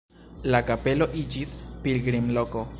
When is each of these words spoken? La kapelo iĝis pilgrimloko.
La 0.53 0.61
kapelo 0.69 1.09
iĝis 1.25 1.53
pilgrimloko. 1.85 2.69